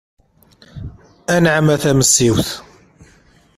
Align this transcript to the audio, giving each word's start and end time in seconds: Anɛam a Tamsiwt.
Anɛam 1.33 1.67
a 1.73 1.77
Tamsiwt. 1.83 2.49